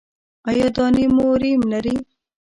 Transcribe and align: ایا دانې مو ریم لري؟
ایا 0.49 0.67
دانې 0.75 1.05
مو 1.15 1.27
ریم 1.41 1.61
لري؟ 1.71 1.95